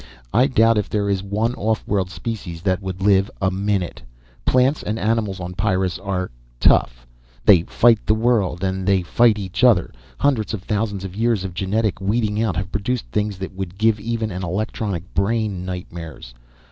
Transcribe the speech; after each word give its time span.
I 0.33 0.47
doubt 0.47 0.79
if 0.79 0.89
there 0.89 1.11
is 1.11 1.21
one 1.21 1.53
off 1.53 1.87
world 1.87 2.09
species 2.09 2.63
that 2.63 2.81
would 2.81 3.03
live 3.03 3.29
a 3.39 3.51
minute. 3.51 4.01
Plants 4.47 4.81
and 4.81 4.97
animals 4.97 5.39
on 5.39 5.53
Pyrrus 5.53 5.99
are 5.99 6.31
tough. 6.59 7.05
They 7.45 7.61
fight 7.61 8.03
the 8.07 8.15
world 8.15 8.63
and 8.63 8.87
they 8.87 9.03
fight 9.03 9.37
each 9.37 9.63
other. 9.63 9.93
Hundreds 10.17 10.55
of 10.55 10.63
thousands 10.63 11.03
of 11.03 11.15
years 11.15 11.43
of 11.43 11.53
genetic 11.53 12.01
weeding 12.01 12.41
out 12.41 12.55
have 12.55 12.71
produced 12.71 13.05
things 13.11 13.37
that 13.37 13.53
would 13.53 13.77
give 13.77 13.99
even 13.99 14.31
an 14.31 14.43
electronic 14.43 15.03
brain 15.13 15.65
nightmares. 15.65 16.33